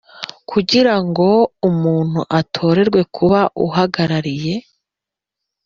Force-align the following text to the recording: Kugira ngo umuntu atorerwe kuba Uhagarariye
Kugira 0.51 0.93
ngo 1.07 1.29
umuntu 1.69 2.19
atorerwe 2.39 3.01
kuba 3.15 3.39
Uhagarariye 3.65 4.53